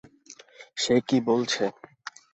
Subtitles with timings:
[0.77, 1.63] সে কী বলছে?